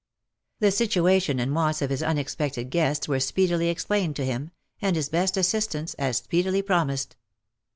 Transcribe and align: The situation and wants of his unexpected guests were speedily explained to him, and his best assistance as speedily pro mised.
The 0.61 0.71
situation 0.71 1.39
and 1.39 1.53
wants 1.53 1.83
of 1.83 1.91
his 1.91 2.01
unexpected 2.01 2.71
guests 2.71 3.07
were 3.07 3.19
speedily 3.19 3.69
explained 3.69 4.15
to 4.15 4.25
him, 4.25 4.49
and 4.81 4.95
his 4.95 5.09
best 5.09 5.37
assistance 5.37 5.93
as 5.99 6.17
speedily 6.17 6.63
pro 6.63 6.77
mised. 6.77 7.09